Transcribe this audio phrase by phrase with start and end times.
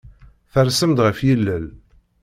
[0.51, 1.65] Tersem-d ɣef yilel.